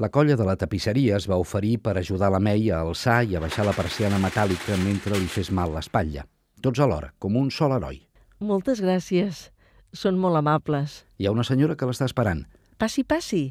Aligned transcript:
La 0.00 0.08
colla 0.08 0.32
de 0.34 0.44
la 0.48 0.54
tapisseria 0.56 1.18
es 1.20 1.26
va 1.28 1.36
oferir 1.36 1.74
per 1.84 1.92
ajudar 2.00 2.30
la 2.32 2.38
May 2.40 2.70
a 2.72 2.78
alçar 2.80 3.18
i 3.28 3.34
a 3.36 3.40
baixar 3.42 3.66
la 3.66 3.74
persiana 3.76 4.16
metàl·lica 4.22 4.78
mentre 4.80 5.18
li 5.18 5.26
fes 5.28 5.50
mal 5.52 5.74
l'espatlla. 5.74 6.22
Tots 6.64 6.80
alhora, 6.80 7.10
com 7.20 7.34
un 7.36 7.50
sol 7.52 7.74
heroi. 7.76 7.98
Moltes 8.40 8.80
gràcies. 8.80 9.50
Són 9.92 10.16
molt 10.16 10.40
amables. 10.40 10.94
Hi 11.20 11.28
ha 11.28 11.34
una 11.34 11.44
senyora 11.44 11.76
que 11.76 11.84
l'està 11.84 12.08
esperant. 12.08 12.46
Passi, 12.80 13.04
passi. 13.04 13.42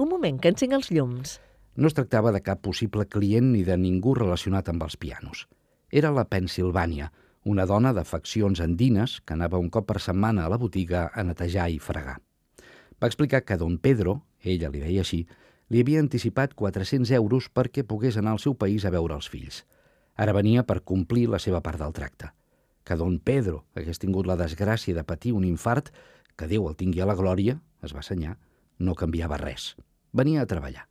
Un 0.00 0.08
moment, 0.08 0.38
que 0.40 0.48
encenc 0.48 0.72
els 0.78 0.88
llums. 0.88 1.34
No 1.76 1.92
es 1.92 1.98
tractava 1.98 2.32
de 2.32 2.40
cap 2.40 2.62
possible 2.64 3.04
client 3.04 3.52
ni 3.52 3.60
de 3.68 3.76
ningú 3.76 4.16
relacionat 4.16 4.72
amb 4.72 4.86
els 4.88 4.96
pianos. 4.96 5.44
Era 5.92 6.14
la 6.16 6.24
Pensilvània, 6.24 7.10
una 7.44 7.68
dona 7.68 7.92
de 7.92 8.06
faccions 8.08 8.64
andines 8.64 9.18
que 9.20 9.36
anava 9.36 9.60
un 9.60 9.68
cop 9.68 9.90
per 9.92 10.00
setmana 10.00 10.48
a 10.48 10.54
la 10.54 10.62
botiga 10.64 11.10
a 11.12 11.28
netejar 11.28 11.68
i 11.68 11.76
fregar. 11.76 12.16
Va 12.96 13.12
explicar 13.12 13.44
que 13.44 13.60
don 13.60 13.76
Pedro, 13.76 14.22
ella 14.40 14.72
li 14.72 14.80
deia 14.80 15.04
així, 15.04 15.26
li 15.70 15.80
havia 15.80 16.02
anticipat 16.02 16.54
400 16.58 17.14
euros 17.14 17.46
perquè 17.48 17.84
pogués 17.86 18.18
anar 18.18 18.34
al 18.34 18.42
seu 18.42 18.56
país 18.58 18.84
a 18.84 18.90
veure 18.90 19.14
els 19.14 19.30
fills. 19.30 19.62
Ara 20.18 20.34
venia 20.34 20.66
per 20.66 20.82
complir 20.82 21.28
la 21.30 21.38
seva 21.38 21.62
part 21.62 21.78
del 21.78 21.94
tracte. 21.94 22.32
Que 22.84 22.96
don 22.98 23.20
Pedro 23.22 23.64
hagués 23.78 24.02
tingut 24.02 24.26
la 24.26 24.36
desgràcia 24.36 24.94
de 24.96 25.06
patir 25.06 25.32
un 25.32 25.46
infart, 25.46 25.92
que 26.36 26.48
Déu 26.50 26.66
el 26.68 26.76
tingui 26.76 27.00
a 27.00 27.06
la 27.06 27.14
glòria, 27.14 27.60
es 27.84 27.94
va 27.94 28.02
assenyar, 28.02 28.36
no 28.78 28.96
canviava 28.98 29.38
res. 29.38 29.76
Venia 30.12 30.42
a 30.42 30.50
treballar. 30.50 30.88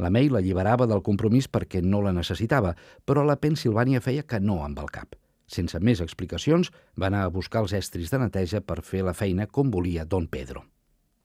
La 0.00 0.10
May 0.12 0.28
l'alliberava 0.32 0.86
del 0.88 1.02
compromís 1.04 1.48
perquè 1.48 1.80
no 1.84 2.00
la 2.04 2.12
necessitava, 2.12 2.74
però 3.04 3.24
la 3.24 3.38
Pensilvània 3.40 4.00
feia 4.04 4.24
que 4.24 4.40
no 4.40 4.60
amb 4.64 4.80
el 4.80 4.92
cap. 4.92 5.16
Sense 5.50 5.80
més 5.80 6.00
explicacions, 6.00 6.70
va 6.96 7.08
anar 7.08 7.24
a 7.24 7.32
buscar 7.32 7.64
els 7.64 7.72
estris 7.76 8.12
de 8.12 8.20
neteja 8.22 8.60
per 8.60 8.82
fer 8.86 9.02
la 9.04 9.16
feina 9.16 9.46
com 9.46 9.70
volia 9.70 10.04
don 10.04 10.28
Pedro. 10.28 10.64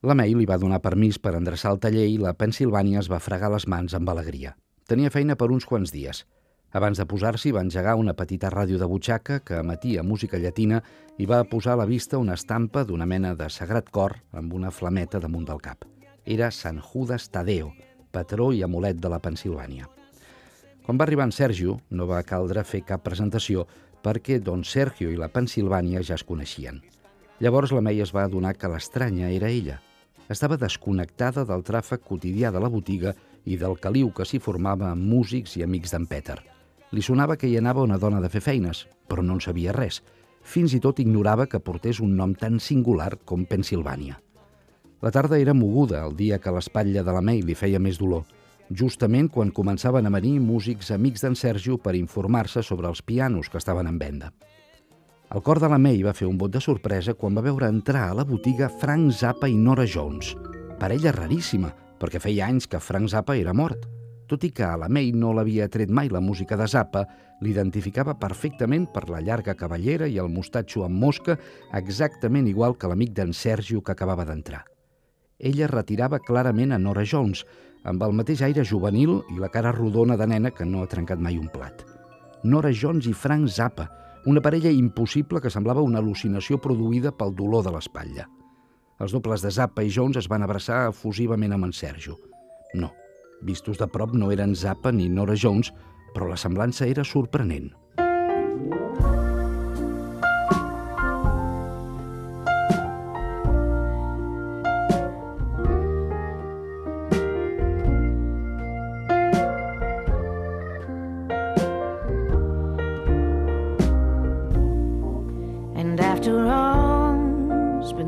La 0.06 0.14
May 0.14 0.36
li 0.38 0.46
va 0.46 0.60
donar 0.62 0.84
permís 0.86 1.18
per 1.18 1.32
endreçar 1.34 1.72
el 1.74 1.80
taller 1.82 2.04
i 2.06 2.20
la 2.22 2.36
Pensilvània 2.38 3.00
es 3.00 3.08
va 3.10 3.18
fregar 3.18 3.48
les 3.50 3.64
mans 3.66 3.94
amb 3.98 4.10
alegria. 4.12 4.52
Tenia 4.86 5.10
feina 5.10 5.34
per 5.34 5.48
uns 5.50 5.66
quants 5.66 5.90
dies. 5.90 6.20
Abans 6.78 7.00
de 7.02 7.08
posar-s'hi 7.10 7.50
va 7.56 7.64
engegar 7.66 7.96
una 7.98 8.14
petita 8.14 8.52
ràdio 8.54 8.78
de 8.78 8.86
butxaca 8.86 9.40
que 9.42 9.58
emetia 9.64 10.04
música 10.06 10.38
llatina 10.38 10.84
i 11.18 11.26
va 11.26 11.40
posar 11.50 11.74
a 11.74 11.80
la 11.80 11.88
vista 11.90 12.20
una 12.22 12.36
estampa 12.38 12.84
d'una 12.86 13.08
mena 13.10 13.32
de 13.40 13.48
sagrat 13.50 13.90
cor 13.90 14.14
amb 14.32 14.54
una 14.54 14.70
flameta 14.70 15.24
damunt 15.24 15.48
del 15.50 15.64
cap. 15.64 15.90
Era 16.24 16.52
Sant 16.52 16.84
Judas 16.92 17.26
Tadeo, 17.34 17.72
patró 18.12 18.52
i 18.54 18.62
amulet 18.62 19.02
de 19.02 19.10
la 19.10 19.20
Pensilvània. 19.26 19.90
Quan 20.86 21.02
va 21.02 21.08
arribar 21.10 21.26
en 21.32 21.34
Sergio, 21.34 21.80
no 21.90 22.06
va 22.06 22.22
caldre 22.22 22.62
fer 22.62 22.84
cap 22.86 23.02
presentació 23.02 23.66
perquè 24.06 24.38
don 24.38 24.62
Sergio 24.64 25.10
i 25.10 25.18
la 25.18 25.34
Pensilvània 25.34 26.06
ja 26.06 26.14
es 26.14 26.28
coneixien. 26.30 26.84
Llavors 27.42 27.74
la 27.74 27.82
May 27.82 28.06
es 28.06 28.14
va 28.14 28.30
adonar 28.30 28.54
que 28.54 28.70
l'estranya 28.70 29.34
era 29.34 29.50
ella– 29.50 29.82
estava 30.30 30.58
desconnectada 30.58 31.46
del 31.46 31.64
tràfic 31.64 32.04
quotidià 32.08 32.52
de 32.52 32.62
la 32.62 32.70
botiga 32.70 33.14
i 33.46 33.58
del 33.62 33.78
caliu 33.82 34.12
que 34.16 34.26
s'hi 34.26 34.40
formava 34.42 34.90
amb 34.92 35.06
músics 35.06 35.56
i 35.60 35.64
amics 35.64 35.94
d'en 35.94 36.08
Peter. 36.10 36.40
Li 36.92 37.02
sonava 37.02 37.38
que 37.38 37.48
hi 37.48 37.58
anava 37.58 37.84
una 37.86 37.98
dona 38.02 38.22
de 38.22 38.30
fer 38.30 38.42
feines, 38.42 38.86
però 39.08 39.22
no 39.22 39.38
en 39.38 39.42
sabia 39.44 39.74
res. 39.76 40.02
Fins 40.42 40.74
i 40.74 40.80
tot 40.80 41.00
ignorava 41.02 41.48
que 41.50 41.60
portés 41.60 42.00
un 42.00 42.16
nom 42.18 42.34
tan 42.38 42.60
singular 42.60 43.16
com 43.26 43.46
Pensilvània. 43.46 44.20
La 45.02 45.12
tarda 45.12 45.38
era 45.38 45.54
moguda 45.54 46.02
el 46.06 46.16
dia 46.16 46.40
que 46.40 46.54
l'espatlla 46.54 47.04
de 47.04 47.14
la 47.14 47.22
May 47.22 47.42
li 47.46 47.56
feia 47.58 47.82
més 47.82 48.00
dolor, 48.02 48.24
justament 48.70 49.28
quan 49.30 49.52
començaven 49.54 50.06
a 50.06 50.14
venir 50.14 50.40
músics 50.42 50.92
amics 50.96 51.26
d'en 51.26 51.36
Sergio 51.36 51.78
per 51.78 51.96
informar-se 51.98 52.64
sobre 52.64 52.88
els 52.90 53.02
pianos 53.02 53.50
que 53.50 53.62
estaven 53.62 53.88
en 53.88 54.00
venda. 54.00 54.32
El 55.36 55.42
cor 55.44 55.60
de 55.60 55.68
la 55.68 55.76
May 55.76 55.98
va 56.00 56.14
fer 56.16 56.30
un 56.30 56.38
vot 56.40 56.54
de 56.54 56.62
sorpresa 56.64 57.12
quan 57.20 57.36
va 57.36 57.42
veure 57.44 57.68
entrar 57.68 58.06
a 58.08 58.14
la 58.16 58.24
botiga 58.24 58.70
Frank 58.72 59.10
Zappa 59.12 59.50
i 59.52 59.58
Nora 59.60 59.84
Jones. 59.84 60.30
Parella 60.80 61.12
raríssima, 61.12 61.74
perquè 62.00 62.22
feia 62.24 62.46
anys 62.48 62.70
que 62.72 62.80
Frank 62.80 63.12
Zappa 63.12 63.36
era 63.36 63.52
mort. 63.52 63.84
Tot 64.32 64.46
i 64.48 64.54
que 64.56 64.64
a 64.64 64.78
la 64.80 64.88
May 64.88 65.10
no 65.12 65.34
l'havia 65.36 65.68
tret 65.68 65.92
mai 65.92 66.08
la 66.08 66.22
música 66.24 66.56
de 66.56 66.70
Zappa, 66.72 67.02
l'identificava 67.44 68.16
perfectament 68.22 68.86
per 68.94 69.10
la 69.10 69.20
llarga 69.20 69.58
cavallera 69.60 70.08
i 70.08 70.16
el 70.24 70.32
mostatxo 70.32 70.86
amb 70.86 71.04
mosca, 71.04 71.36
exactament 71.82 72.48
igual 72.48 72.78
que 72.80 72.88
l'amic 72.88 73.12
d'en 73.20 73.36
Sergio 73.36 73.84
que 73.84 73.92
acabava 73.92 74.24
d'entrar. 74.24 74.64
Ella 75.36 75.68
retirava 75.68 76.22
clarament 76.24 76.72
a 76.72 76.80
Nora 76.80 77.04
Jones, 77.04 77.44
amb 77.84 78.08
el 78.08 78.16
mateix 78.16 78.40
aire 78.48 78.64
juvenil 78.64 79.20
i 79.36 79.44
la 79.44 79.52
cara 79.52 79.76
rodona 79.76 80.16
de 80.16 80.32
nena 80.32 80.56
que 80.56 80.64
no 80.64 80.80
ha 80.80 80.88
trencat 80.96 81.20
mai 81.20 81.36
un 81.36 81.52
plat. 81.52 81.84
Nora 82.48 82.72
Jones 82.72 83.12
i 83.12 83.14
Frank 83.14 83.52
Zappa, 83.52 83.90
una 84.26 84.42
parella 84.42 84.72
impossible 84.74 85.40
que 85.42 85.52
semblava 85.54 85.86
una 85.86 86.02
al·lucinació 86.02 86.58
produïda 86.62 87.14
pel 87.14 87.34
dolor 87.38 87.66
de 87.66 87.74
l'espatlla. 87.76 88.26
Els 89.00 89.14
dobles 89.14 89.44
de 89.44 89.52
Zappa 89.52 89.84
i 89.84 89.92
Jones 89.92 90.18
es 90.18 90.30
van 90.32 90.44
abraçar 90.44 90.86
efusivament 90.90 91.54
amb 91.54 91.68
en 91.68 91.74
Sergio. 91.76 92.18
No, 92.74 92.92
vistos 93.46 93.78
de 93.78 93.88
prop 93.92 94.16
no 94.16 94.32
eren 94.34 94.56
Zappa 94.56 94.92
ni 94.92 95.10
Nora 95.10 95.36
Jones, 95.38 95.72
però 96.16 96.30
la 96.32 96.40
semblança 96.40 96.88
era 96.88 97.04
sorprenent. 97.04 97.74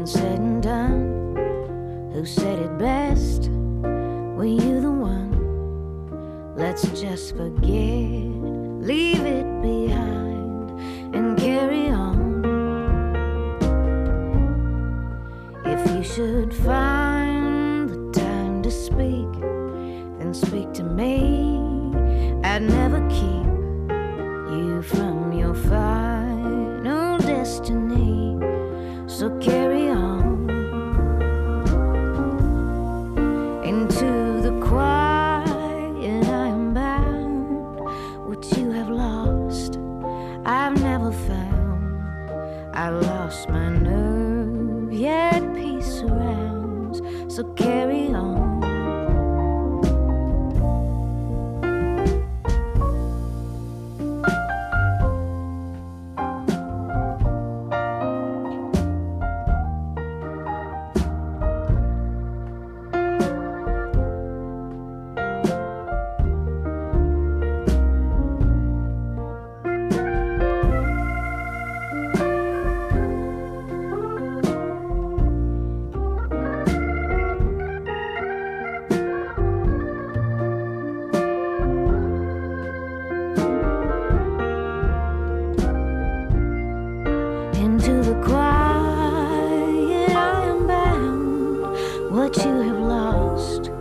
said 0.07 0.39
and 0.39 0.63
done. 0.63 1.35
Who 2.13 2.25
said 2.25 2.59
it 2.59 2.77
best? 2.77 3.49
Were 3.49 4.45
you 4.45 4.79
the 4.79 4.89
one? 4.89 6.55
Let's 6.55 6.87
just 6.99 7.35
forget, 7.35 8.23
leave 8.89 9.25
it 9.25 9.61
behind, 9.61 10.79
and 11.13 11.37
carry 11.37 11.89
on. 11.89 12.45
If 15.65 15.91
you 15.91 16.03
should 16.03 16.53
find 16.53 17.89
the 17.89 18.11
time 18.17 18.63
to 18.63 18.71
speak, 18.71 19.31
then 20.19 20.33
speak 20.33 20.71
to 20.75 20.83
me. 20.83 21.59
I'd 22.45 22.61
never 22.61 23.05
keep 23.09 23.47
you 24.55 24.81
from 24.83 25.33
your 25.33 25.53
final 25.53 27.17
destiny. 27.17 28.39
So 29.07 29.37
carry. 29.39 29.66
So 47.29 47.43
carry 47.55 48.07
on. 48.13 48.36
quiet 88.23 90.09
I 90.15 90.43
am 90.45 90.67
bound. 90.67 91.61
What 92.11 92.35
you 92.37 92.61
have 92.61 92.79
lost, 92.79 93.71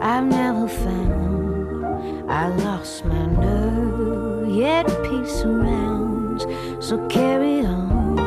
I've 0.00 0.24
never 0.24 0.68
found. 0.68 2.30
I 2.30 2.48
lost 2.48 3.04
my 3.04 3.26
nerve, 3.26 4.48
yet 4.54 4.86
peace 5.04 5.32
surrounds. 5.42 6.46
So 6.80 7.06
carry 7.08 7.60
on. 7.60 8.18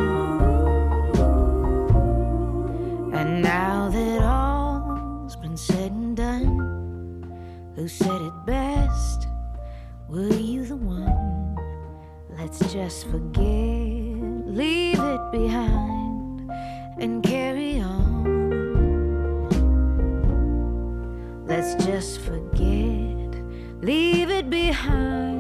And 3.14 3.42
now 3.42 3.90
that 3.90 4.22
all's 4.22 5.36
been 5.36 5.58
said 5.58 5.92
and 5.92 6.16
done, 6.16 6.54
who 7.76 7.88
said 7.88 8.22
it 8.22 8.46
best? 8.46 9.28
Were 10.08 10.34
you 10.34 10.66
the 10.66 10.76
one? 10.76 11.58
Let's 12.38 12.60
just 12.72 13.08
forget, 13.08 13.44
leave 13.44 15.00
it 15.00 15.25
behind 15.42 16.50
and 16.98 17.22
carry 17.22 17.82
on. 17.82 18.24
Let's 21.46 21.76
just 21.84 22.22
forget, 22.22 23.36
leave 23.82 24.30
it 24.30 24.50
behind. 24.50 25.35